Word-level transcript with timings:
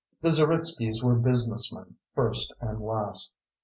The 0.23 0.29
Zeritskys 0.29 1.03
were 1.03 1.13
businessmen, 1.13 1.95
first 2.15 2.53
and 2.59 2.79
last. 2.81 3.35